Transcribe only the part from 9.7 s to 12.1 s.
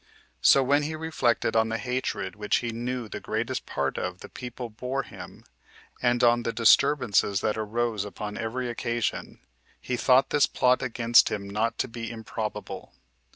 he thought this plot against him not to be